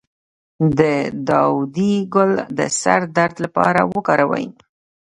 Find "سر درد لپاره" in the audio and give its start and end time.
2.81-3.81